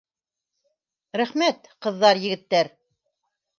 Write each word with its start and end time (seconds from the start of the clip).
-Рәхмәт, 1.21 1.71
ҡыҙҙар, 1.87 2.25
егеттәр! 2.25 2.75